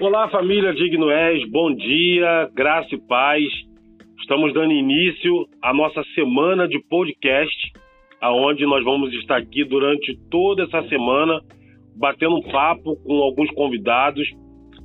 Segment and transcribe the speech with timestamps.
[0.00, 3.44] Olá, família Digno És, bom dia, graça e paz.
[4.18, 7.54] Estamos dando início à nossa semana de podcast,
[8.18, 11.38] aonde nós vamos estar aqui durante toda essa semana
[11.94, 14.26] batendo um papo com alguns convidados,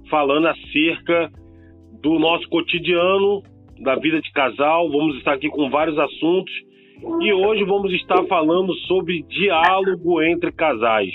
[0.09, 1.31] falando acerca
[2.01, 3.41] do nosso cotidiano,
[3.79, 4.91] da vida de casal.
[4.91, 6.53] Vamos estar aqui com vários assuntos
[7.21, 11.13] e hoje vamos estar falando sobre diálogo entre casais.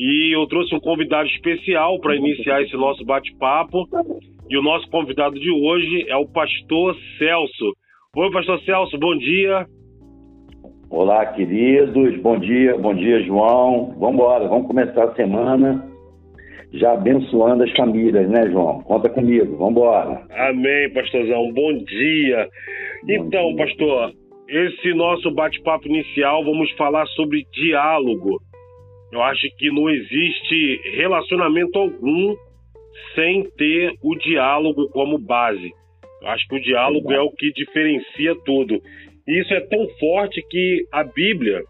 [0.00, 3.86] E eu trouxe um convidado especial para iniciar esse nosso bate-papo.
[4.48, 7.76] E o nosso convidado de hoje é o pastor Celso.
[8.16, 9.66] Oi, pastor Celso, bom dia.
[10.88, 12.16] Olá, queridos.
[12.22, 13.94] Bom dia, bom dia, João.
[13.98, 15.86] Vamos embora, vamos começar a semana
[16.72, 18.80] já abençoando as famílias, né, João?
[18.84, 20.24] Conta comigo, vamos embora.
[20.30, 21.52] Amém, pastorzão.
[21.52, 22.48] Bom dia.
[23.02, 23.66] Bom então, dia.
[23.66, 24.12] pastor,
[24.48, 28.38] esse nosso bate-papo inicial, vamos falar sobre diálogo.
[29.12, 32.34] Eu acho que não existe relacionamento algum
[33.14, 35.70] sem ter o diálogo como base.
[36.22, 38.80] Eu acho que o diálogo é o que diferencia tudo.
[39.26, 41.62] E isso é tão forte que a Bíblia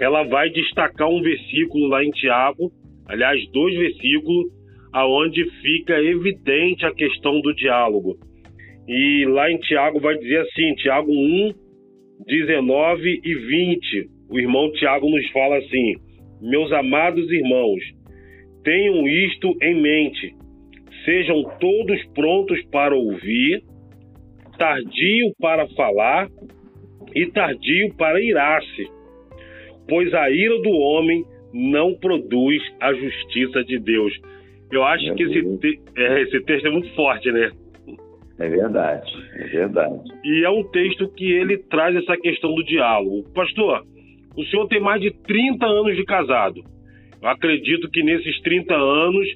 [0.00, 2.72] ela vai destacar um versículo lá em Tiago,
[3.06, 4.46] aliás, dois versículos,
[4.92, 8.16] aonde fica evidente a questão do diálogo.
[8.88, 11.52] E lá em Tiago vai dizer assim, Tiago 1,
[12.26, 14.10] 19 e 20.
[14.28, 15.94] O irmão Tiago nos fala assim:
[16.42, 17.80] meus amados irmãos,
[18.64, 20.34] tenham isto em mente.
[21.04, 23.62] Sejam todos prontos para ouvir,
[24.58, 26.28] tardio para falar
[27.14, 28.86] e tardio para irar-se,
[29.88, 34.12] pois a ira do homem não produz a justiça de Deus.
[34.70, 37.50] Eu acho que esse, te é, esse texto é muito forte, né?
[38.38, 40.00] É verdade, é verdade.
[40.24, 43.24] E é um texto que ele traz essa questão do diálogo.
[43.34, 43.84] Pastor,
[44.36, 46.62] o senhor tem mais de 30 anos de casado.
[47.22, 49.28] Eu acredito que nesses 30 anos,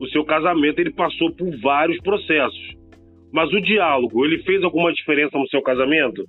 [0.00, 2.74] o seu casamento ele passou por vários processos.
[3.32, 6.24] Mas o diálogo, ele fez alguma diferença no seu casamento?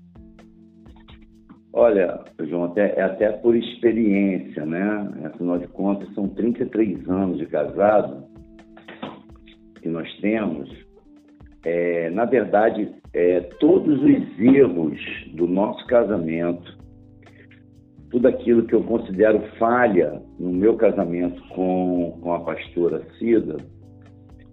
[1.73, 5.09] Olha, João, até, é até por experiência, né?
[5.25, 8.25] Afinal de contas, são 33 anos de casado
[9.81, 10.69] que nós temos.
[11.63, 14.99] É, na verdade, é, todos os erros
[15.33, 16.80] do nosso casamento
[18.11, 23.57] tudo aquilo que eu considero falha no meu casamento com, com a pastora Cida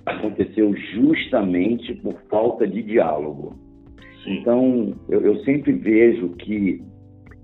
[0.06, 3.54] aconteceu justamente por falta de diálogo.
[4.24, 4.38] Sim.
[4.38, 6.82] Então, eu, eu, sempre vejo que.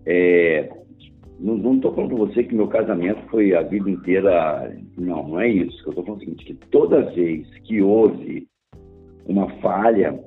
[0.06, 0.70] É,
[1.38, 4.74] não estou falando para você que meu casamento foi a vida inteira.
[4.96, 5.76] Não, não é isso.
[5.84, 8.46] Eu estou falando o seguinte: que toda vez que houve
[9.26, 10.18] uma falha,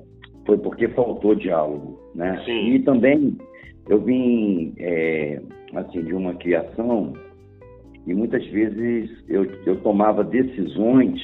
[0.46, 1.98] foi porque faltou diálogo.
[2.14, 2.40] Né?
[2.44, 2.74] Sim.
[2.74, 3.36] E também
[3.88, 5.40] eu vim é,
[5.74, 7.12] assim, de uma criação
[8.06, 11.20] e muitas vezes eu, eu tomava decisões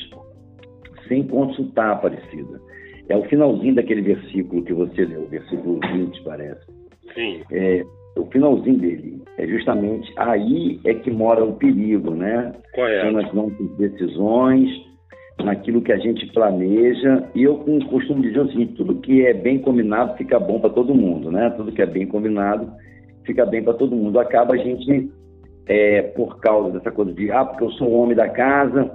[1.09, 2.61] sem consultar a Aparecida.
[3.09, 6.67] É o finalzinho daquele versículo que você leu, versículo 20, parece.
[7.15, 7.43] Sim.
[7.53, 7.85] É,
[8.17, 12.53] o finalzinho dele é justamente aí é que mora o perigo, né?
[12.75, 13.05] Correto.
[13.05, 14.71] São nas nossas decisões,
[15.43, 17.29] naquilo que a gente planeja.
[17.35, 20.95] E eu costumo dizer o seguinte: tudo que é bem combinado fica bom para todo
[20.95, 21.51] mundo, né?
[21.51, 22.71] Tudo que é bem combinado
[23.25, 24.19] fica bem para todo mundo.
[24.19, 25.11] Acaba a gente,
[25.67, 28.91] é, por causa dessa coisa de, ah, porque eu sou o homem da casa,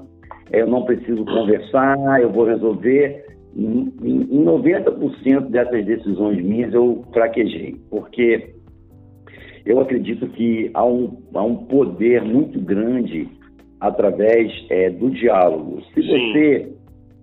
[0.51, 3.25] eu não preciso conversar, eu vou resolver.
[3.55, 8.53] Em, em 90% dessas decisões minhas eu fraquejei, porque
[9.65, 13.27] eu acredito que há um, há um poder muito grande
[13.79, 15.81] através é, do diálogo.
[15.93, 16.33] Se Sim.
[16.33, 16.71] você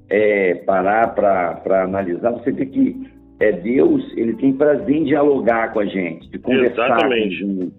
[0.09, 3.09] é, parar para analisar, você vê que
[3.41, 7.44] é Deus, ele tem prazer em dialogar com a gente, de conversar Exatamente.
[7.44, 7.72] com a gente,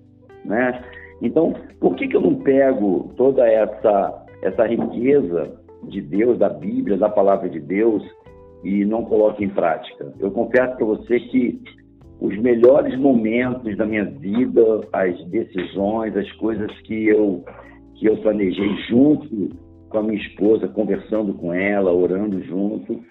[0.45, 0.83] né?
[1.21, 5.51] Então, por que, que eu não pego toda essa, essa riqueza
[5.83, 8.03] de Deus, da Bíblia, da palavra de Deus,
[8.63, 10.13] e não coloco em prática?
[10.19, 11.59] Eu confesso para você que
[12.19, 17.43] os melhores momentos da minha vida, as decisões, as coisas que eu,
[17.97, 19.49] que eu planejei junto
[19.89, 23.03] com a minha esposa, conversando com ela, orando junto,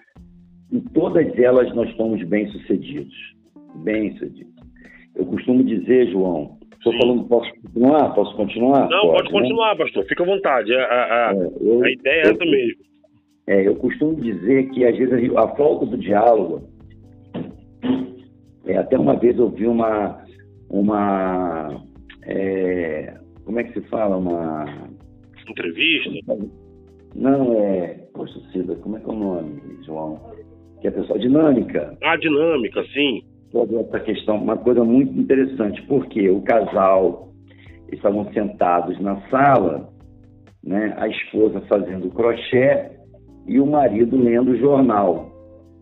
[0.71, 3.15] em todas elas nós fomos bem-sucedidos.
[3.83, 4.53] Bem-sucedidos.
[5.15, 8.13] Eu costumo dizer, João, estou falando, posso continuar?
[8.13, 8.89] Posso continuar?
[8.89, 9.39] Não, pode, pode né?
[9.39, 9.83] continuar, né?
[9.83, 10.73] pastor, fica à vontade.
[10.73, 12.87] A, a, é, eu, a ideia é essa mesmo.
[13.47, 16.63] É, eu costumo dizer que, às vezes, a falta do diálogo.
[18.65, 20.21] É, até uma vez eu vi uma.
[20.69, 21.81] uma
[22.23, 23.13] é,
[23.47, 24.17] como é que se fala?
[24.17, 24.65] Uma.
[25.49, 26.37] Entrevista?
[27.15, 27.95] Não, é.
[28.13, 30.19] Poxa, Cida, como é que é o nome, João?
[30.81, 31.97] que é a pessoa dinâmica.
[32.03, 33.21] A dinâmica, sim.
[33.51, 37.29] Toda essa questão, uma coisa muito interessante, porque o casal
[37.91, 39.89] estavam sentados na sala,
[40.63, 42.91] né, a esposa fazendo crochê
[43.47, 45.31] e o marido lendo o jornal,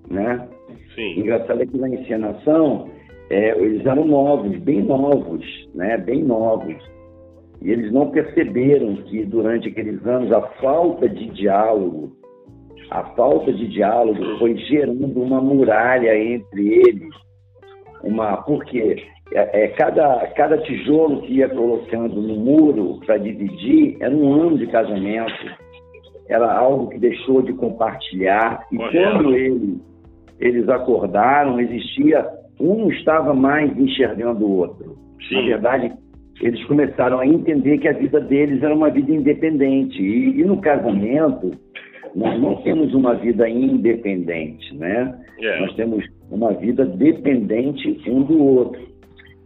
[0.09, 0.47] né?
[0.93, 1.19] Sim.
[1.19, 2.89] Engraçado é que na encenação
[3.31, 5.97] é, eles eram novos, bem novos, né?
[5.97, 6.77] Bem novos.
[7.61, 12.15] E eles não perceberam que durante aqueles anos a falta de diálogo,
[12.91, 17.09] a falta de diálogo foi gerando uma muralha entre eles.
[18.03, 19.03] Uma, porque
[19.33, 24.57] é, é, cada, cada tijolo que ia colocando no muro para dividir era um ano
[24.57, 25.33] de casamento,
[26.29, 28.65] era algo que deixou de compartilhar.
[28.71, 29.79] E quando eles,
[30.39, 32.25] eles acordaram, existia
[32.59, 34.95] um estava mais enxergando o outro.
[35.27, 35.35] Sim.
[35.35, 35.93] Na verdade,
[36.41, 40.01] eles começaram a entender que a vida deles era uma vida independente.
[40.01, 41.51] E, e no casamento,
[42.15, 45.17] nós não temos uma vida independente, né?
[45.41, 45.59] É.
[45.61, 48.81] Nós temos uma vida dependente um do outro.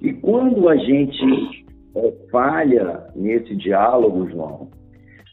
[0.02, 1.66] E quando a gente
[1.96, 4.70] é, falha nesse diálogo, João,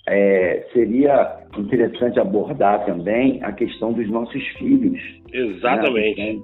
[0.09, 5.01] é, seria interessante abordar também a questão dos nossos filhos.
[5.33, 5.41] Né?
[5.41, 6.21] Exatamente.
[6.21, 6.43] Né?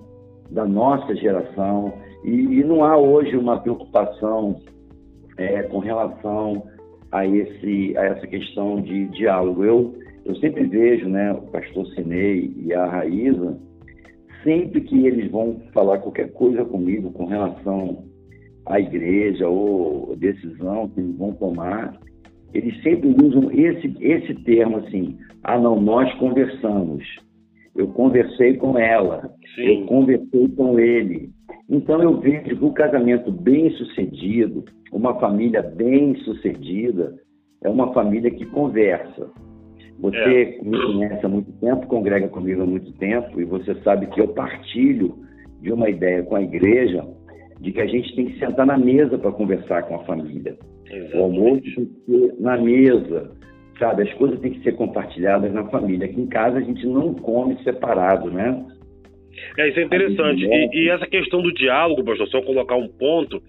[0.50, 1.92] Da nossa geração.
[2.24, 4.60] E, e, não há hoje uma preocupação
[5.42, 6.62] é, com relação
[7.10, 9.64] a, esse, a essa questão de diálogo.
[9.64, 9.94] Eu,
[10.24, 13.58] eu sempre vejo né, o pastor Sinei e a Raíza,
[14.42, 18.04] sempre que eles vão falar qualquer coisa comigo com relação
[18.66, 21.98] à igreja ou decisão que eles vão tomar,
[22.54, 27.04] eles sempre usam esse, esse termo assim, ah não, nós conversamos.
[27.74, 29.80] Eu conversei com ela, Sim.
[29.80, 31.30] eu conversei com ele.
[31.68, 37.14] Então eu vejo que o casamento bem sucedido, uma família bem sucedida,
[37.62, 39.30] é uma família que conversa.
[39.98, 40.64] Você é.
[40.64, 44.28] me conhece há muito tempo, congrega comigo há muito tempo, e você sabe que eu
[44.28, 45.16] partilho
[45.60, 47.06] de uma ideia com a igreja
[47.60, 50.56] de que a gente tem que sentar na mesa para conversar com a família.
[50.86, 51.16] Exatamente.
[51.16, 53.30] O almoço tem que ser na mesa,
[53.78, 54.02] sabe?
[54.02, 56.06] As coisas têm que ser compartilhadas na família.
[56.06, 58.66] Aqui em casa a gente não come separado, né?
[59.58, 60.44] É, isso é interessante.
[60.44, 63.40] E, e, essa questão do diálogo, pastor, só colocar um ponto.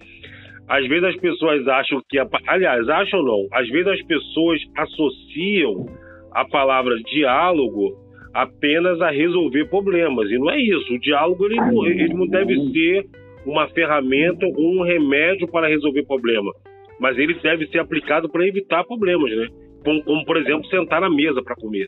[0.68, 2.18] Às vezes as pessoas acham que.
[2.18, 3.48] A, aliás, acham não.
[3.52, 5.86] Às vezes as pessoas associam
[6.32, 8.04] a palavra diálogo
[8.34, 10.30] apenas a resolver problemas.
[10.30, 10.94] E não é isso.
[10.94, 13.06] O diálogo ele, não, ele não deve ser
[13.46, 16.52] uma ferramenta ou um remédio para resolver problema.
[17.00, 19.48] Mas ele deve ser aplicado para evitar problemas, né?
[19.84, 21.88] Como, como, por exemplo, sentar na mesa para comer.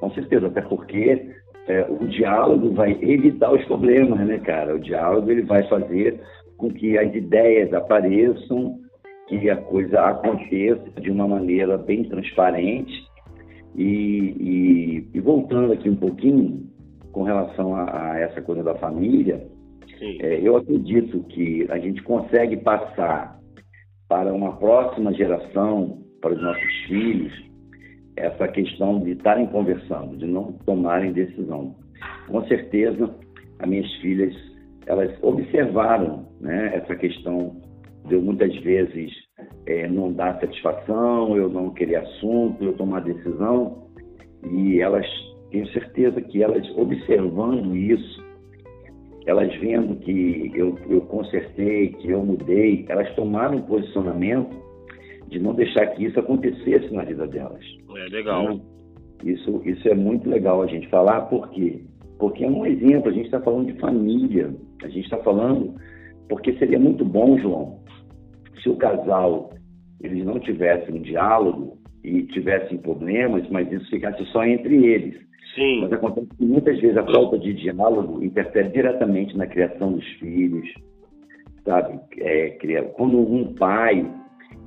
[0.00, 1.20] Com certeza, até porque
[1.68, 4.74] é, o diálogo vai evitar os problemas, né, cara?
[4.74, 6.20] O diálogo ele vai fazer
[6.56, 8.78] com que as ideias apareçam,
[9.28, 12.92] que a coisa aconteça de uma maneira bem transparente.
[13.74, 16.66] E, e, e voltando aqui um pouquinho
[17.12, 19.46] com relação a, a essa coisa da família,
[20.20, 23.38] é, eu acredito que a gente consegue passar
[24.08, 27.32] para uma próxima geração, para os nossos filhos,
[28.16, 31.74] essa questão de estarem conversando, de não tomarem decisão.
[32.28, 33.14] Com certeza,
[33.58, 34.34] as minhas filhas,
[34.86, 37.60] elas observaram né, essa questão
[38.06, 39.12] de eu muitas vezes
[39.66, 43.86] é, não dar satisfação, eu não querer assunto, eu tomar decisão,
[44.50, 45.06] e elas,
[45.50, 48.22] tenho certeza que elas observando isso,
[49.24, 54.60] elas vendo que eu, eu consertei, que eu mudei, elas tomaram um posicionamento
[55.28, 57.64] de não deixar que isso acontecesse na vida delas.
[57.96, 58.44] É legal.
[58.44, 58.60] Então,
[59.24, 61.80] isso, isso é muito legal a gente falar, por quê?
[62.18, 65.74] Porque é um exemplo, a gente está falando de família, a gente está falando,
[66.28, 67.80] porque seria muito bom, João,
[68.62, 69.50] se o casal
[70.00, 75.14] eles não tivessem um diálogo e tivessem problemas, mas isso ficasse só entre eles.
[75.54, 75.82] Sim.
[75.82, 80.68] Mas acontece que muitas vezes a falta de diálogo interfere diretamente na criação dos filhos,
[81.64, 82.00] sabe?
[82.18, 82.50] É,
[82.94, 84.10] quando um pai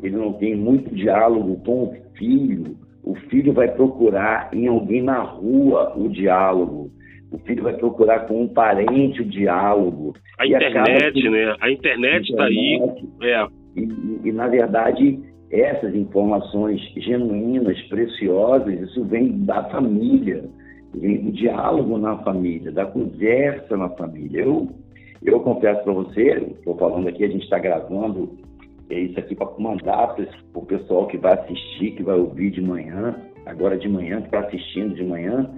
[0.01, 5.21] ele não tem muito diálogo com o filho, o filho vai procurar em alguém na
[5.21, 6.89] rua o diálogo.
[7.31, 10.13] O filho vai procurar com um parente o diálogo.
[10.39, 11.29] A internet, que...
[11.29, 11.55] né?
[11.61, 12.81] A internet está aí.
[13.21, 13.47] É.
[13.75, 15.19] E, e, na verdade,
[15.51, 20.43] essas informações genuínas, preciosas, isso vem da família
[20.93, 24.41] do diálogo na família, da conversa na família.
[24.41, 24.69] Eu,
[25.21, 28.37] eu confesso para você, estou falando aqui, a gente está gravando
[28.89, 32.61] é isso aqui para mandar para o pessoal que vai assistir, que vai ouvir de
[32.61, 33.15] manhã,
[33.45, 35.49] agora de manhã, que está assistindo de manhã,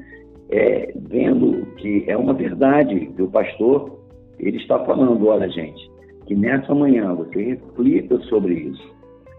[0.49, 3.99] é, vendo que é uma verdade do pastor,
[4.39, 5.91] ele está falando, olha gente,
[6.25, 8.95] que nessa manhã você reflita sobre isso,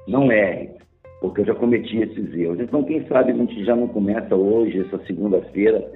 [0.07, 0.71] não erre,
[1.21, 2.61] porque eu já cometi esses erros.
[2.61, 5.91] Então, quem sabe a gente já não começa hoje, essa segunda-feira,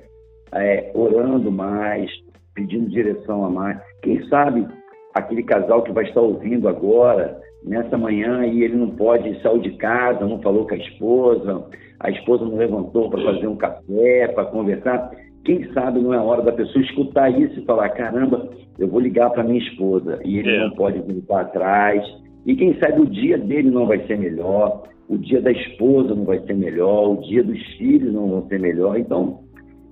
[0.54, 2.10] é, orando mais,
[2.54, 3.80] pedindo direção a mais.
[4.02, 4.66] Quem sabe
[5.14, 9.70] aquele casal que vai estar ouvindo agora nessa manhã e ele não pode sair de
[9.72, 11.64] casa, não falou com a esposa,
[12.00, 15.10] a esposa não levantou para fazer um café, para conversar.
[15.44, 19.30] Quem sabe não é hora da pessoa escutar isso e falar: caramba, eu vou ligar
[19.30, 20.60] para minha esposa e ele é.
[20.60, 22.04] não pode voltar atrás.
[22.44, 26.24] E quem sabe o dia dele não vai ser melhor, o dia da esposa não
[26.24, 28.98] vai ser melhor, o dia dos filhos não vai ser melhor.
[28.98, 29.40] Então,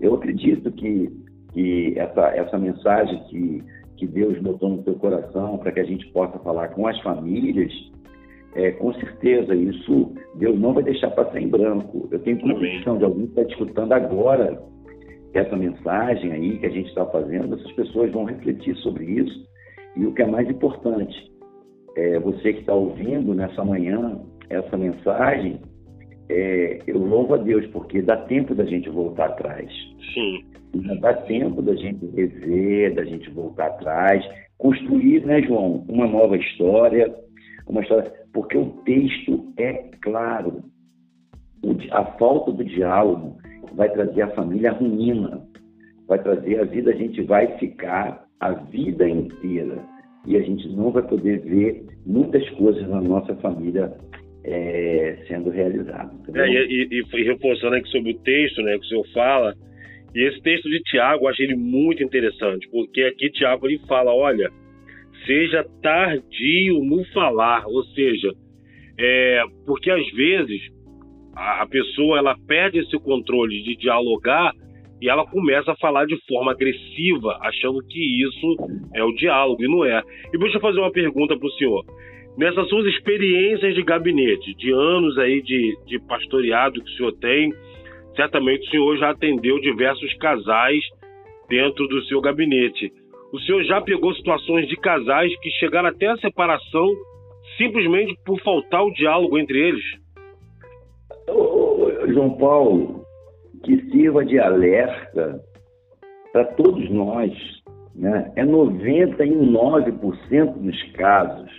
[0.01, 1.09] eu acredito que,
[1.53, 3.63] que essa, essa mensagem que
[4.01, 7.71] que Deus botou no teu coração para que a gente possa falar com as famílias,
[8.55, 12.09] é, com certeza isso Deus não vai deixar passar em branco.
[12.11, 14.61] Eu tenho convicção de alguém que está escutando agora
[15.35, 19.49] essa mensagem aí que a gente está fazendo, essas pessoas vão refletir sobre isso.
[19.97, 21.31] E o que é mais importante,
[21.97, 25.61] é você que está ouvindo nessa manhã essa mensagem,
[26.29, 29.71] é, eu louvo a Deus, porque dá tempo da gente voltar atrás.
[30.15, 30.50] Sim.
[30.75, 34.25] Ainda dá tempo da gente rever, da gente voltar atrás,
[34.59, 37.13] construir, né, João, uma nova história,
[37.67, 40.63] uma história, porque o texto é claro.
[41.91, 43.39] a falta do diálogo
[43.75, 45.43] vai trazer a família ruína,
[46.07, 49.83] vai trazer a vida, a gente vai ficar a vida inteira
[50.27, 53.93] e a gente não vai poder ver muitas coisas na nossa família
[54.45, 56.13] é, sendo realizadas.
[56.35, 59.55] É, e, e, e, reforçando aqui sobre o texto, né, que o senhor fala,
[60.15, 64.13] e esse texto de Tiago, eu achei ele muito interessante, porque aqui Tiago ele fala,
[64.13, 64.51] olha,
[65.25, 68.33] seja tardio no falar, ou seja,
[68.99, 70.61] é, porque às vezes
[71.35, 74.53] a, a pessoa ela perde esse controle de dialogar
[75.01, 78.57] e ela começa a falar de forma agressiva, achando que isso
[78.95, 80.03] é o diálogo, e não é.
[80.33, 81.85] E deixa eu fazer uma pergunta para o senhor.
[82.37, 87.53] Nessas suas experiências de gabinete, de anos aí de, de pastoreado que o senhor tem,
[88.21, 90.81] certamente o senhor já atendeu diversos casais
[91.49, 92.93] dentro do seu gabinete.
[93.33, 96.87] O senhor já pegou situações de casais que chegaram até a separação
[97.57, 99.85] simplesmente por faltar o diálogo entre eles?
[102.09, 103.05] João Paulo,
[103.65, 105.41] que sirva de alerta
[106.33, 107.33] para todos nós.
[107.95, 108.33] Né?
[108.37, 111.51] É 99% dos casos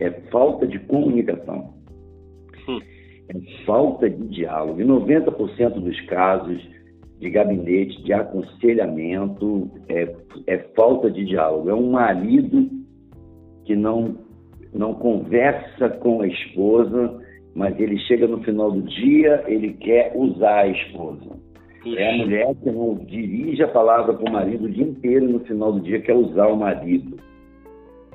[0.00, 1.74] é falta de comunicação.
[2.66, 2.80] Hum
[3.28, 4.80] é falta de diálogo.
[4.80, 6.60] Em 90% dos casos
[7.18, 10.14] de gabinete, de aconselhamento, é,
[10.46, 11.68] é falta de diálogo.
[11.68, 12.70] É um marido
[13.64, 14.16] que não,
[14.72, 17.20] não conversa com a esposa,
[17.54, 21.38] mas ele chega no final do dia, ele quer usar a esposa.
[21.86, 25.32] É a mulher que não dirige a palavra para o marido o dia inteiro e
[25.32, 27.16] no final do dia quer usar o marido.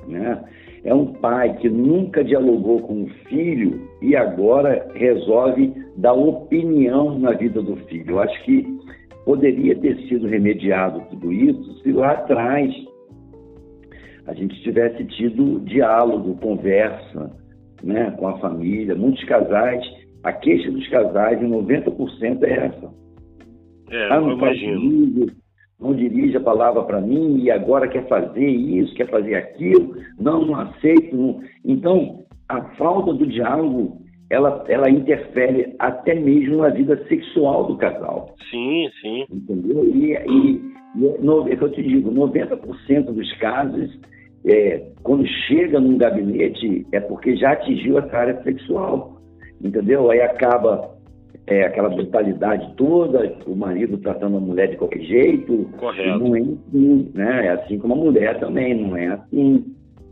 [0.07, 0.43] Né?
[0.83, 7.31] É um pai que nunca dialogou com o filho e agora resolve dar opinião na
[7.31, 8.11] vida do filho.
[8.11, 8.67] Eu acho que
[9.25, 12.73] poderia ter sido remediado tudo isso se lá atrás
[14.27, 17.31] a gente tivesse tido diálogo, conversa
[17.81, 18.95] né, com a família.
[18.95, 19.83] Muitos casais,
[20.23, 22.93] a queixa dos casais, em 90% é essa.
[23.89, 25.27] É, ah, eu imagino
[25.83, 30.45] não dirige a palavra para mim e agora quer fazer isso, quer fazer aquilo, não,
[30.45, 31.15] não aceito.
[31.15, 31.41] Não.
[31.65, 38.33] Então, a falta do diálogo, ela, ela interfere até mesmo na vida sexual do casal.
[38.49, 39.25] Sim, sim.
[39.29, 39.83] Entendeu?
[39.83, 40.61] E, e,
[40.95, 43.99] e no, é que eu te digo, 90% dos casos,
[44.45, 49.17] é, quando chega num gabinete, é porque já atingiu essa área sexual.
[49.61, 50.09] Entendeu?
[50.09, 50.93] Aí acaba
[51.47, 55.69] é, aquela brutalidade toda, o marido tratando a mulher de qualquer jeito.
[55.77, 56.19] Correto.
[56.19, 57.45] Não é assim, né?
[57.45, 59.65] É assim como a mulher também, não é assim.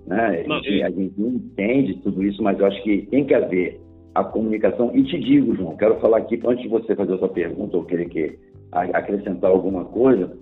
[0.07, 0.43] Né?
[0.45, 0.83] Não, a, gente, e...
[0.83, 3.79] a gente não entende tudo isso, mas eu acho que tem que haver
[4.13, 4.91] a comunicação.
[4.93, 7.85] E te digo, João, quero falar aqui, antes de você fazer a sua pergunta ou
[7.85, 8.37] querer que,
[8.71, 10.35] acrescentar alguma coisa,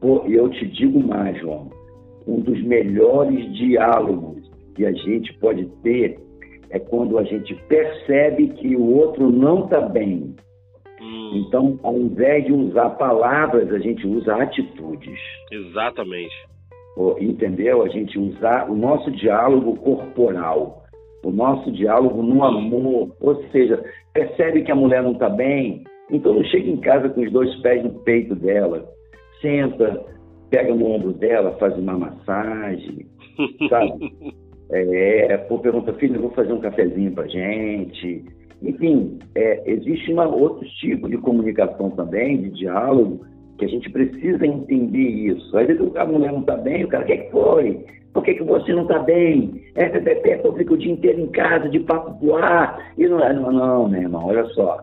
[0.00, 1.70] pô, eu te digo mais, João,
[2.26, 6.18] um dos melhores diálogos que a gente pode ter
[6.70, 10.34] é quando a gente percebe que o outro não está bem.
[11.00, 11.30] Hum.
[11.34, 15.18] Então, ao invés de usar palavras, a gente usa atitudes.
[15.50, 16.34] Exatamente.
[17.20, 17.82] Entendeu?
[17.82, 20.82] A gente usar o nosso diálogo corporal,
[21.24, 23.14] o nosso diálogo no amor.
[23.20, 23.82] Ou seja,
[24.12, 27.54] percebe que a mulher não está bem, então não chega em casa com os dois
[27.60, 28.84] pés no peito dela.
[29.40, 30.04] Senta,
[30.50, 33.06] pega no ombro dela, faz uma massagem,
[33.68, 33.92] sabe?
[34.70, 38.24] É, por pergunta, filho, vou fazer um cafezinho para gente.
[38.62, 43.24] Enfim, é, existe uma, outro tipo de comunicação também, de diálogo,
[43.58, 45.56] que a gente precisa entender isso.
[45.56, 47.84] Às vezes a mulher não está bem, o cara, o que, é que foi?
[48.12, 49.62] Por que, que você não está bem?
[49.74, 52.92] É, é, é, eu fico o dia inteiro em casa, de papo pro ar.
[52.98, 54.82] E não é, não, não, meu irmão, olha só.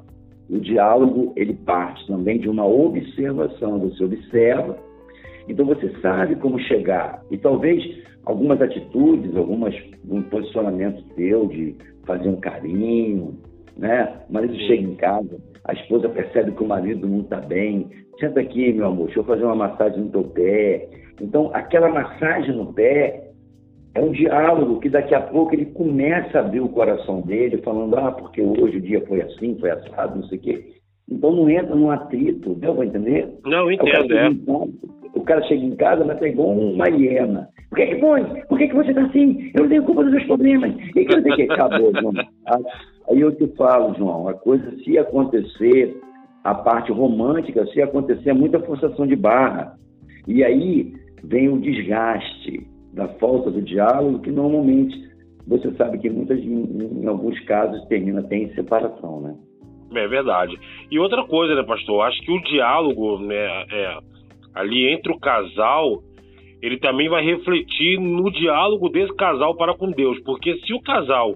[0.49, 3.79] O diálogo, ele parte também de uma observação.
[3.79, 4.77] Você observa,
[5.49, 7.21] então você sabe como chegar.
[7.29, 7.83] E talvez
[8.25, 9.75] algumas atitudes, algumas
[10.09, 13.37] um posicionamento seu de fazer um carinho,
[13.77, 14.19] né?
[14.29, 17.87] O marido chega em casa, a esposa percebe que o marido não está bem.
[18.19, 20.87] Senta aqui, meu amor, deixa eu fazer uma massagem no teu pé.
[21.21, 23.29] Então, aquela massagem no pé
[23.93, 27.95] é um diálogo que daqui a pouco ele começa a abrir o coração dele, falando,
[27.97, 30.75] ah, porque hoje o dia foi assim, foi assado, não sei o quê.
[31.09, 33.29] Então não entra num atrito, deu para entender?
[33.45, 34.29] Não, entendo, é.
[35.13, 37.49] O cara chega em casa, mas tá igual uma hiena.
[37.75, 38.23] Por que, que foi?
[38.47, 39.51] Por que, que você tá assim?
[39.53, 40.73] Eu não tenho culpa dos meus problemas.
[40.95, 42.13] E que não tem que acabou, João.
[43.09, 45.99] Aí eu te falo, João, a coisa se acontecer,
[46.45, 49.75] a parte romântica, se acontecer, é muita forçação de barra.
[50.25, 50.93] E aí
[51.25, 54.95] vem o desgaste da falta do diálogo, que normalmente
[55.45, 59.35] você sabe que muitas, em alguns casos termina até em separação, né?
[59.93, 60.57] É verdade.
[60.89, 62.05] E outra coisa, né, pastor?
[62.05, 63.97] Acho que o diálogo, né, é,
[64.53, 66.01] ali entre o casal,
[66.65, 71.35] ele também vai refletir no diálogo desse casal para com Deus, porque se o casal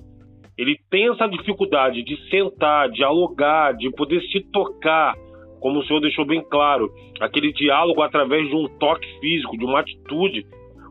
[0.57, 5.15] ele tem essa dificuldade de sentar, dialogar, de poder se tocar,
[5.59, 6.89] como o senhor deixou bem claro,
[7.21, 10.45] aquele diálogo através de um toque físico, de uma atitude,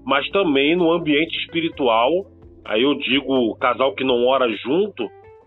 [0.07, 2.11] mas também no ambiente espiritual.
[2.65, 5.07] Aí eu digo, casal que não ora junto,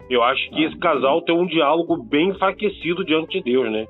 [0.09, 3.87] eu acho que esse casal tem um diálogo bem enfraquecido diante de Deus, né?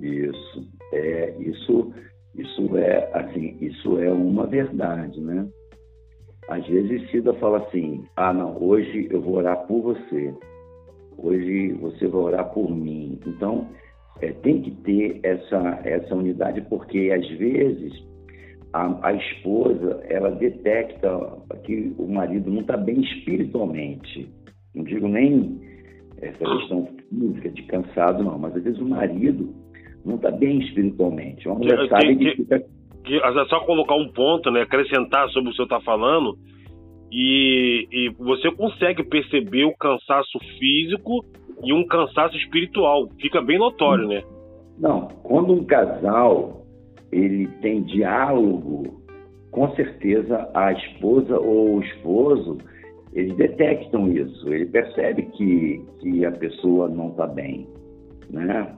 [0.00, 1.92] Isso, é, isso,
[2.34, 5.46] isso é assim, isso é uma verdade, né?
[6.48, 10.34] Às vezes Cida fala assim, ah não, hoje eu vou orar por você,
[11.18, 13.18] hoje você vai orar por mim.
[13.26, 13.68] Então
[14.20, 17.92] é, tem que ter essa essa unidade porque às vezes
[18.72, 24.28] a, a esposa ela detecta que o marido não está bem espiritualmente
[24.74, 25.60] não digo nem
[26.20, 29.54] essa questão física de cansado, não, mas às vezes o marido
[30.04, 31.46] não está bem espiritualmente.
[31.48, 32.56] Uma mulher fica...
[33.06, 36.36] é só colocar um ponto, né, acrescentar sobre o que você está falando,
[37.10, 41.24] e, e você consegue perceber o cansaço físico
[41.62, 43.08] e um cansaço espiritual.
[43.20, 44.22] Fica bem notório, né?
[44.78, 46.66] Não, quando um casal
[47.12, 49.02] ele tem diálogo,
[49.50, 52.58] com certeza a esposa ou o esposo
[53.12, 57.68] eles detectam isso, ele percebe que, que a pessoa não está bem,
[58.30, 58.74] né?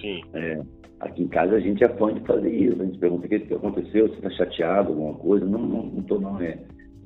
[0.00, 0.20] Sim.
[0.34, 0.60] É,
[1.00, 3.54] aqui em casa a gente é fã de fazer isso, a gente pergunta o que,
[3.54, 5.44] aconteceu, você está chateado, alguma coisa?
[5.44, 6.58] Não, não, não tô não, é,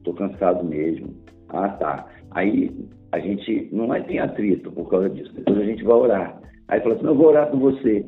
[0.04, 1.14] tô cansado mesmo.
[1.48, 2.06] Ah, tá.
[2.30, 2.70] Aí
[3.12, 6.40] a gente não é, tem atrito por causa disso, depois a gente vai orar.
[6.68, 8.06] Aí fala assim, eu vou orar por você.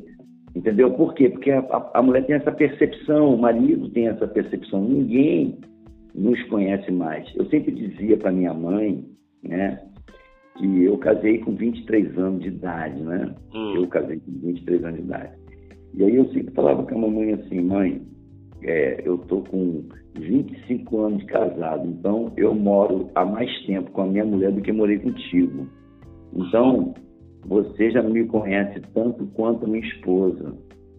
[0.55, 0.91] Entendeu?
[0.91, 1.29] Por quê?
[1.29, 5.57] Porque a, a, a mulher tem essa percepção, o marido tem essa percepção, ninguém
[6.13, 7.27] nos conhece mais.
[7.35, 9.03] Eu sempre dizia para minha mãe,
[9.41, 9.81] né,
[10.57, 13.33] que eu casei com 23 anos de idade, né?
[13.53, 13.73] Hum.
[13.75, 15.42] Eu casei com 23 anos de idade.
[15.95, 18.01] E aí eu sempre falava com a mamãe assim, mãe,
[18.63, 19.83] é, eu tô com
[20.15, 24.61] 25 anos de casado, então eu moro há mais tempo com a minha mulher do
[24.61, 25.67] que morei contigo.
[26.33, 26.93] Então,
[27.45, 30.55] você já me conhece tanto quanto minha esposa,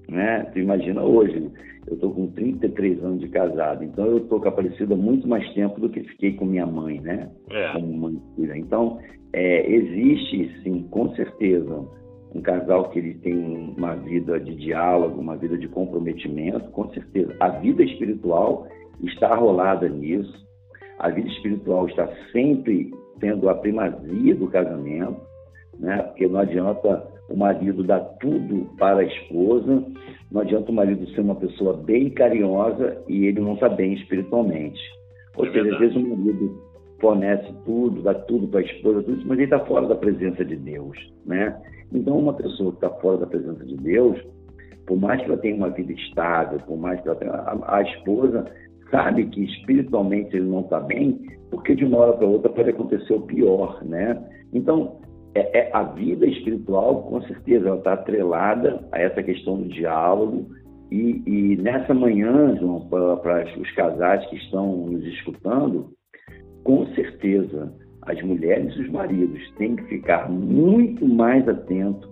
[0.09, 0.45] né?
[0.53, 1.51] Tu imagina hoje,
[1.87, 5.49] eu estou com 33 anos de casado, então eu estou com a Aparecida muito mais
[5.55, 7.31] tempo do que fiquei com minha mãe, né?
[7.51, 7.73] É.
[7.73, 8.57] Como mãe filha.
[8.57, 8.99] Então,
[9.33, 11.85] é, existe, sim, com certeza,
[12.35, 17.35] um casal que ele tem uma vida de diálogo, uma vida de comprometimento, com certeza.
[17.39, 18.67] A vida espiritual
[19.03, 20.45] está rolada nisso.
[20.99, 25.21] A vida espiritual está sempre tendo a primazia do casamento,
[25.79, 26.03] né?
[26.03, 29.85] Porque não adianta o marido dar tudo para a esposa,
[30.31, 34.81] não adianta o marido ser uma pessoa bem carinhosa e ele não está bem espiritualmente.
[35.37, 36.63] Ou é seja, às vezes o marido
[37.01, 40.57] fornece tudo, dá tudo para a esposa, tudo mas ele está fora da presença de
[40.57, 41.57] Deus, né?
[41.93, 44.21] Então, uma pessoa que está fora da presença de Deus,
[44.87, 47.33] por mais que ela tenha uma vida estável, por mais que ela tenha...
[47.33, 48.45] A, a esposa
[48.91, 51.21] sabe que espiritualmente ele não está bem,
[51.51, 54.23] porque de uma hora para outra pode acontecer o pior, né?
[54.53, 55.01] Então,
[55.35, 60.47] é, é, a vida espiritual, com certeza, ela está atrelada a essa questão do diálogo.
[60.91, 65.91] E, e nessa manhã, João, para os casais que estão nos escutando,
[66.63, 67.73] com certeza,
[68.07, 72.09] as mulheres e os maridos têm que ficar muito mais atentos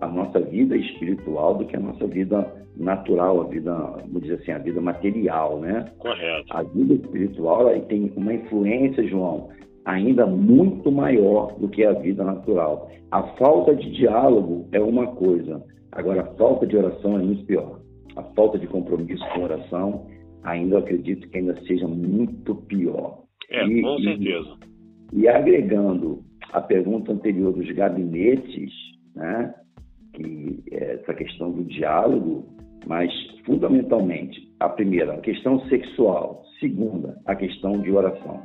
[0.00, 4.52] à nossa vida espiritual do que à nossa vida natural, a vida, vamos dizer assim,
[4.52, 5.90] a vida material, né?
[5.98, 6.46] Correto.
[6.50, 9.48] A vida espiritual tem uma influência, João,
[9.84, 12.90] ainda muito maior do que a vida natural.
[13.10, 17.80] A falta de diálogo é uma coisa, agora a falta de oração é muito pior.
[18.16, 20.06] A falta de compromisso com oração,
[20.42, 23.22] ainda acredito que ainda seja muito pior.
[23.50, 24.56] É, e, com certeza.
[24.66, 24.73] E,
[25.14, 26.22] e, agregando
[26.52, 28.72] a pergunta anterior dos gabinetes,
[29.14, 29.54] né,
[30.12, 32.52] que é essa questão do diálogo,
[32.86, 33.10] Mas,
[33.46, 36.42] fundamentalmente, a primeira, a questão sexual.
[36.60, 38.42] Segunda, a questão de oração.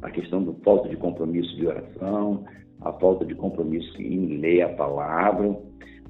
[0.00, 2.44] A questão do falta de compromisso de oração,
[2.82, 5.56] a falta de compromisso em ler a palavra.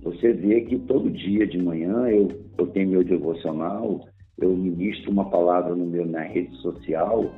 [0.03, 4.07] Você vê que todo dia de manhã eu, eu tenho meu devocional,
[4.38, 7.33] eu ministro uma palavra no meu, na rede social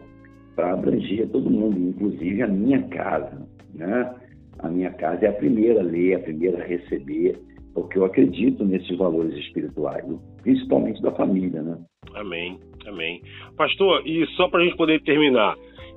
[0.55, 3.47] para abranger todo mundo, inclusive a minha casa.
[3.75, 4.15] Né?
[4.61, 7.39] A minha casa é a primeira a ler, a primeira a receber,
[7.75, 10.05] porque eu acredito nesses valores espirituais,
[10.43, 11.63] principalmente da família.
[11.63, 11.79] Né?
[12.15, 13.21] Amém, amém.
[13.57, 15.57] Pastor, e só para a gente poder terminar,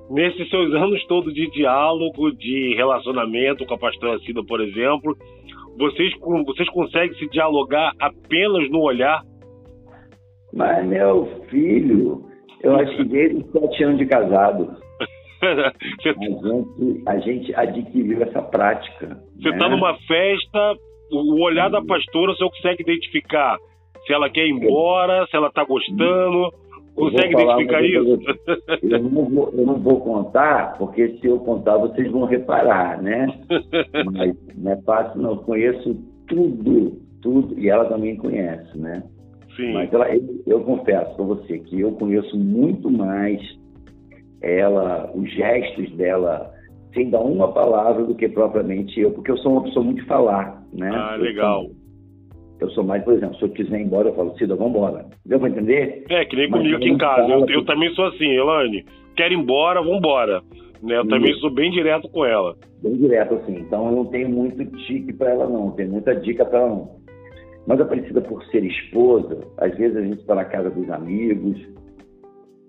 [0.10, 5.15] nesses seus anos todos de diálogo, de relacionamento com a pastora Cida, por exemplo,
[5.78, 6.12] vocês,
[6.46, 9.22] vocês conseguem se dialogar apenas no olhar?
[10.52, 12.26] Mas, meu filho,
[12.62, 14.76] eu acho que desde os sete anos de casado,
[15.41, 19.22] a, gente, a gente adquiriu essa prática.
[19.39, 19.76] Você está né?
[19.76, 20.76] numa festa,
[21.12, 23.58] o olhar da pastora você consegue identificar
[24.06, 26.52] se ela quer ir embora, se ela está gostando.
[26.96, 28.20] Consegue identificar isso?
[28.82, 33.28] Eu não, vou, eu não vou contar, porque se eu contar, vocês vão reparar, né?
[34.12, 35.32] Mas não é fácil, não.
[35.32, 35.96] Eu conheço
[36.28, 39.04] tudo, tudo, e ela também conhece, né?
[39.58, 39.74] Sim.
[39.74, 43.41] Mas ela, eu, eu confesso para você que eu conheço muito mais
[44.41, 46.54] ela, os gestos dela,
[46.93, 50.08] sem dar uma palavra do que propriamente eu, porque eu sou uma pessoa muito de
[50.08, 50.91] falar, né?
[50.93, 51.63] Ah, legal.
[51.63, 51.76] Eu sou,
[52.62, 55.06] eu sou mais, por exemplo, se eu quiser ir embora, eu falo, Cida, vamos embora.
[55.26, 56.06] Deu para entender?
[56.10, 57.28] É, que nem comigo aqui em casa.
[57.28, 60.41] Eu, eu, também sou assim, Elane, quero ir embora, vamos embora.
[60.84, 60.98] Né?
[60.98, 62.56] Eu também sou bem direto com ela.
[62.84, 63.58] Bem direto, assim.
[63.58, 65.72] Então eu não tenho muito tique para ela, não.
[65.72, 67.07] Tenho muita dica para ela, não.
[67.67, 71.58] Mas Aparecida, por ser esposa, às vezes a gente está na casa dos amigos,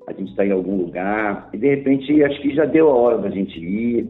[0.08, 3.18] a gente está em algum lugar, e de repente acho que já deu a hora
[3.18, 4.08] da gente ir,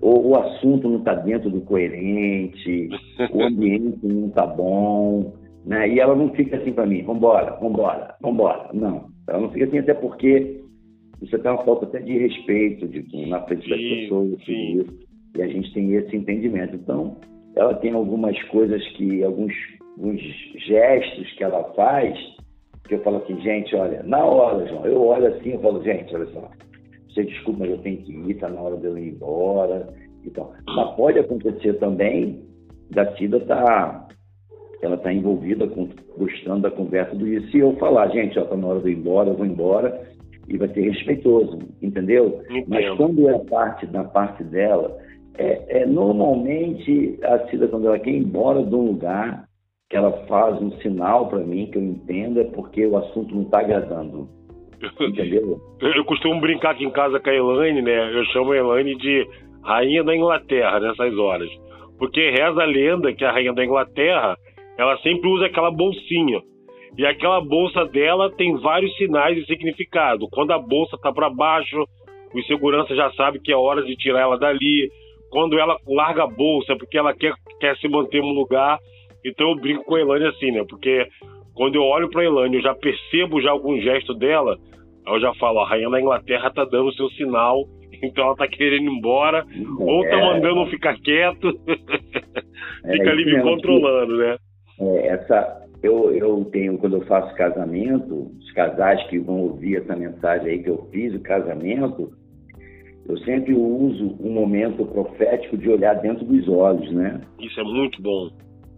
[0.00, 2.88] ou o assunto não está dentro do coerente,
[3.32, 5.34] o ambiente não está bom,
[5.66, 5.86] né?
[5.88, 8.70] E ela não fica assim para mim, vambora, vambora, vambora.
[8.72, 10.62] Não, ela não fica assim até porque
[11.20, 14.80] isso é uma falta até de respeito de, na frente das pessoas, sim.
[14.80, 16.76] Isso, e a gente tem esse entendimento.
[16.76, 17.18] Então,
[17.54, 19.52] ela tem algumas coisas que, alguns,
[20.00, 20.20] alguns
[20.66, 22.18] gestos que ela faz,
[22.88, 26.14] que eu falo assim, gente, olha, na hora, João, eu olho assim, eu falo, gente,
[26.14, 26.50] olha só,
[27.08, 29.88] você desculpa, mas eu tenho que ir, está na hora de eu ir embora.
[30.24, 32.42] Então, mas pode acontecer também
[32.90, 34.08] da Cida tá,
[34.82, 37.50] ela tá envolvida com gostando da conversa do isso.
[37.50, 40.08] Se eu falar, gente, ó, tá na hora de eu ir embora, eu vou embora,
[40.48, 42.42] e vai ser respeitoso, entendeu?
[42.50, 42.66] Entendo.
[42.68, 44.96] Mas quando é parte da parte dela,
[45.36, 49.48] é, é, normalmente a Cida, quando ela quer ir embora de um lugar,
[49.90, 53.42] que ela faz um sinal para mim, que eu entenda, é porque o assunto não
[53.42, 54.28] está agradando.
[55.00, 55.60] Entendeu?
[55.80, 58.16] Eu costumo brincar aqui em casa com a Elaine, né?
[58.16, 59.26] Eu chamo a Elaine de
[59.64, 61.50] Rainha da Inglaterra nessas horas.
[61.98, 64.36] Porque reza a lenda que a Rainha da Inglaterra,
[64.78, 66.40] ela sempre usa aquela bolsinha.
[66.96, 70.28] E aquela bolsa dela tem vários sinais e significado.
[70.30, 71.84] Quando a bolsa tá para baixo,
[72.32, 74.88] o segurança já sabe que é hora de tirar ela dali.
[75.30, 78.78] Quando ela larga a bolsa, é porque ela quer, quer se manter no lugar
[79.24, 80.64] então eu brinco com a Elane assim, né?
[80.68, 81.06] Porque
[81.54, 84.56] quando eu olho pra Elane, eu já percebo já algum gesto dela,
[85.06, 87.64] aí eu já falo, a rainha da Inglaterra tá dando o seu sinal,
[88.02, 91.48] então ela tá querendo ir embora, é, ou tá mandando ficar quieto,
[92.84, 94.36] é, fica ali me controlando, né?
[94.80, 99.94] É, essa, eu, eu tenho, quando eu faço casamento, os casais que vão ouvir essa
[99.94, 102.10] mensagem aí que eu fiz, o casamento,
[103.06, 107.20] eu sempre uso um momento profético de olhar dentro dos olhos, né?
[107.40, 108.30] Isso é muito bom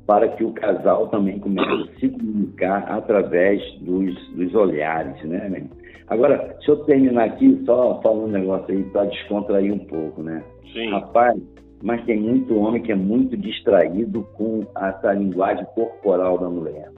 [0.07, 5.69] para que o casal também comece a se comunicar através dos, dos olhares, né?
[6.09, 10.43] Agora, deixa eu terminar aqui só falando um negócio aí para descontrair um pouco, né?
[10.73, 10.91] Sim.
[10.91, 11.41] Rapaz,
[11.83, 16.91] mas tem muito homem que é muito distraído com essa linguagem corporal da mulher.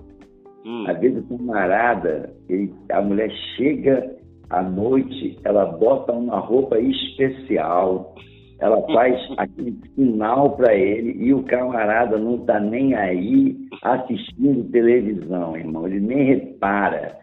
[0.64, 0.85] Hum.
[0.88, 4.17] Às vezes, camarada, ele, a mulher chega
[4.51, 8.14] à noite, ela bota uma roupa especial,
[8.61, 15.57] ela faz aquele sinal para ele e o camarada não está nem aí assistindo televisão,
[15.57, 15.87] irmão.
[15.87, 17.17] Ele nem repara.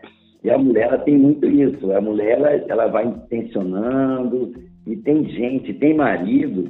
[0.43, 1.91] E a mulher ela tem muito isso.
[1.91, 4.53] A mulher ela, ela vai intencionando
[4.85, 6.69] e tem gente, tem marido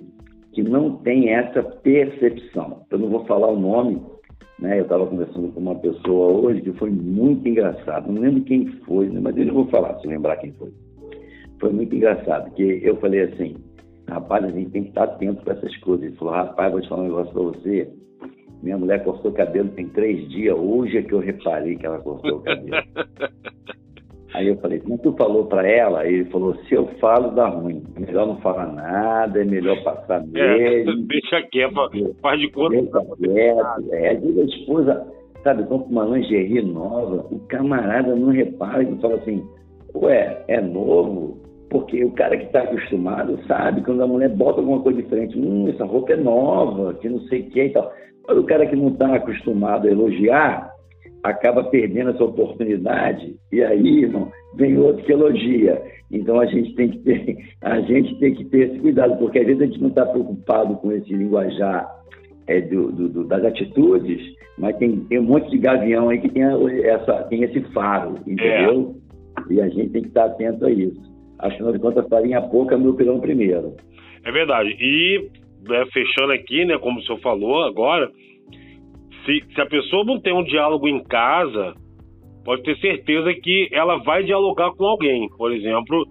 [0.53, 2.85] que não tem essa percepção.
[2.91, 4.01] Eu não vou falar o nome,
[4.59, 4.79] né?
[4.79, 8.11] Eu estava conversando com uma pessoa hoje que foi muito engraçado.
[8.11, 9.19] Não lembro quem foi, né?
[9.21, 10.71] mas eu não vou falar se lembrar quem foi.
[11.59, 13.55] Foi muito engraçado, que eu falei assim,
[14.11, 16.05] Rapaz, a gente tem que estar atento para essas coisas.
[16.05, 17.89] Ele falou, rapaz, vou te falar um negócio para você.
[18.61, 21.99] Minha mulher cortou o cabelo tem três dias, hoje é que eu reparei que ela
[21.99, 22.83] cortou o cabelo.
[24.33, 26.05] Aí eu falei, como tu falou para ela?
[26.05, 27.83] Ele falou, se eu falo, dá ruim.
[27.95, 31.03] É melhor não falar nada, é melhor passar é, mesmo.
[31.07, 31.73] deixa quieto,
[32.21, 32.69] faz de conta.
[32.69, 33.93] Deixa quieto.
[33.93, 35.07] É, a esposa,
[35.41, 39.41] sabe, compra uma lingerie nova, o camarada não repara e fala assim,
[39.95, 41.50] ué, é novo?
[41.71, 45.69] Porque o cara que está acostumado sabe quando a mulher bota alguma coisa diferente, hum,
[45.69, 47.93] essa roupa é nova, que não sei o que e tal.
[48.27, 50.69] Mas o cara que não está acostumado a elogiar,
[51.23, 55.81] acaba perdendo essa oportunidade e aí, irmão, vem outro que elogia.
[56.11, 59.45] Então a gente tem que ter, a gente tem que ter esse cuidado, porque às
[59.45, 61.89] vezes a gente não está preocupado com esse linguajar
[62.47, 64.21] é, do, do, das atitudes,
[64.57, 66.43] mas tem, tem um monte de gavião aí que tem,
[66.83, 68.93] essa, tem esse faro, entendeu?
[69.47, 69.53] É.
[69.53, 71.10] E a gente tem que estar atento a isso.
[71.41, 73.75] Afinal de contas, farinha pouca, meu pirão primeiro.
[74.23, 74.75] É verdade.
[74.79, 75.29] E
[75.67, 78.09] né, fechando aqui, né, como o senhor falou agora,
[79.25, 81.73] se, se a pessoa não tem um diálogo em casa,
[82.43, 85.27] pode ter certeza que ela vai dialogar com alguém.
[85.37, 86.03] Por exemplo,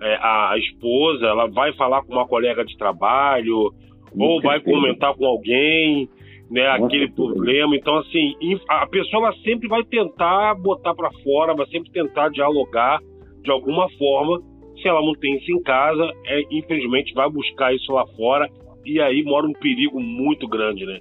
[0.00, 3.70] é, a, esposa, ela vai falar com uma colega de trabalho,
[4.16, 6.08] ou vai comentar com alguém,
[6.50, 7.74] né, aquele problema.
[7.74, 8.34] Então, assim,
[8.68, 13.00] a pessoa ela sempre vai tentar botar para fora, vai sempre tentar dialogar
[13.42, 14.40] de alguma forma
[14.82, 18.48] se ela não tem isso em casa, é, infelizmente vai buscar isso lá fora
[18.84, 20.98] e aí mora um perigo muito grande, né?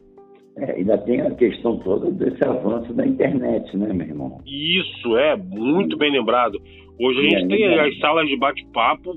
[0.58, 4.38] É, ainda tem a questão toda desse avanço da internet, né, meu irmão?
[4.46, 6.60] Isso, é, muito bem lembrado.
[7.00, 9.13] Hoje a gente tem as salas de bate-papo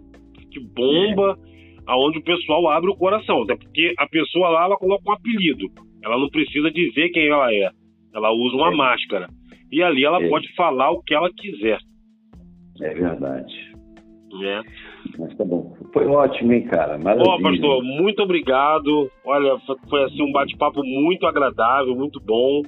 [0.51, 1.83] que bomba, é.
[1.87, 5.67] aonde o pessoal abre o coração, até porque a pessoa lá, ela coloca um apelido.
[6.03, 7.71] Ela não precisa dizer quem ela é.
[8.15, 8.77] Ela usa uma é.
[8.77, 9.27] máscara.
[9.73, 10.29] E ali ela é.
[10.29, 11.79] pode falar o que ela quiser.
[12.81, 13.74] É verdade.
[14.43, 14.61] É.
[15.19, 15.75] Mas tá bom.
[15.93, 16.99] Foi ótimo, hein, cara?
[16.99, 17.25] Maravilha.
[17.25, 19.11] Bom, pastor, muito obrigado.
[19.25, 19.57] Olha,
[19.89, 22.63] foi assim um bate-papo muito agradável, muito bom.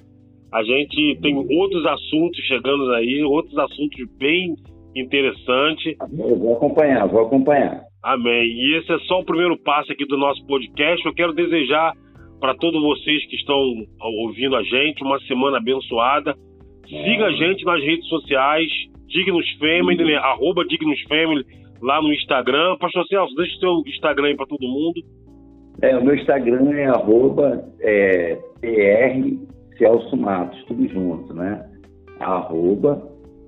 [0.52, 4.54] A gente tem outros assuntos chegando aí, outros assuntos bem
[4.94, 5.96] interessantes.
[6.16, 7.82] Eu vou acompanhar, vou acompanhar.
[8.02, 8.44] Amém.
[8.44, 11.04] E esse é só o primeiro passo aqui do nosso podcast.
[11.04, 11.92] Eu quero desejar
[12.40, 13.58] para todos vocês que estão
[14.00, 16.34] ouvindo a gente uma semana abençoada.
[16.86, 18.70] Siga a gente nas redes sociais,
[19.08, 20.16] Dignos Family, né?
[20.16, 21.44] arroba Dignos Family
[21.80, 22.76] lá no Instagram.
[22.78, 25.00] Pastor Celso, deixa o seu Instagram aí para todo mundo.
[25.82, 29.36] É, o meu Instagram é arroba é, PR
[29.78, 31.68] Celso Matos, tudo junto, né?
[32.20, 32.96] Arroba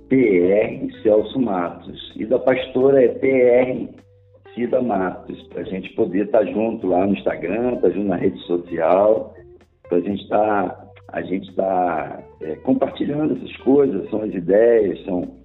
[0.09, 2.13] PR Celso Matos.
[2.17, 3.99] E da pastora é PR
[4.55, 8.09] Cida Matos, para a gente poder estar tá junto lá no Instagram, estar tá junto
[8.09, 9.35] na rede social,
[9.89, 15.03] para a gente estar tá, a gente tá, é, compartilhando essas coisas, são as ideias,
[15.05, 15.38] são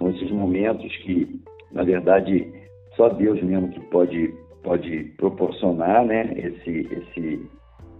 [0.00, 2.50] são esses momentos que, na verdade,
[2.96, 7.46] só Deus mesmo que pode, pode proporcionar né, esse, esse,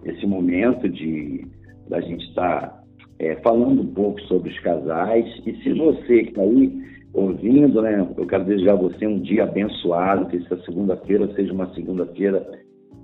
[0.06, 1.46] esse momento de
[1.88, 2.82] da gente estar tá,
[3.18, 5.26] é, falando um pouco sobre os casais.
[5.44, 6.72] E se você que está aí
[7.12, 11.74] ouvindo, né, eu quero desejar a você um dia abençoado, que essa segunda-feira seja uma
[11.74, 12.48] segunda-feira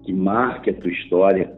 [0.05, 1.53] que marque a tua história.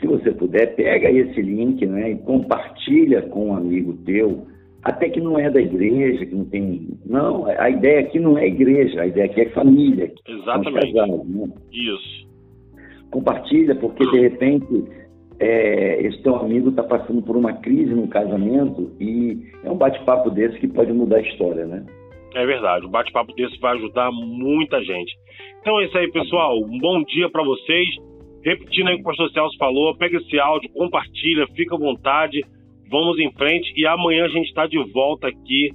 [0.00, 4.46] Se você puder, pega esse link né, e compartilha com um amigo teu,
[4.82, 6.88] até que não é da igreja, que não tem.
[7.06, 10.12] Não, a ideia aqui não é igreja, a ideia aqui é família.
[10.26, 10.92] Exatamente.
[10.92, 11.48] Casados, né?
[11.72, 12.28] Isso.
[13.10, 14.84] Compartilha, porque de repente
[15.38, 20.30] é, esse teu amigo está passando por uma crise no casamento e é um bate-papo
[20.30, 21.84] desse que pode mudar a história, né?
[22.34, 25.12] É verdade, um bate-papo desse vai ajudar muita gente.
[25.60, 26.58] Então é isso aí, pessoal.
[26.58, 27.88] Um bom dia para vocês.
[28.44, 32.40] Repetindo aí o que o pastor Celso falou, pega esse áudio, compartilha, fica à vontade
[32.92, 35.70] vamos em frente e amanhã a gente está de volta aqui,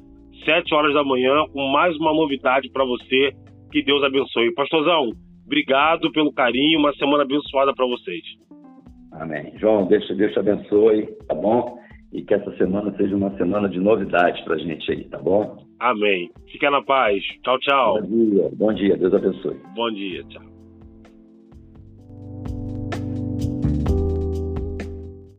[0.45, 3.31] 7 horas da manhã, com mais uma novidade para você.
[3.71, 4.53] Que Deus abençoe.
[4.53, 5.09] Pastorzão,
[5.43, 8.21] obrigado pelo carinho, uma semana abençoada para vocês.
[9.11, 9.51] Amém.
[9.57, 11.79] João, Deus, Deus te abençoe, tá bom?
[12.13, 15.57] E que essa semana seja uma semana de novidades para a gente aí, tá bom?
[15.79, 16.29] Amém.
[16.51, 17.21] Fica na paz.
[17.43, 18.01] Tchau, tchau.
[18.01, 18.49] Bom dia.
[18.53, 18.97] Bom dia.
[18.97, 19.57] Deus abençoe.
[19.75, 20.23] Bom dia.
[20.25, 20.56] Tchau.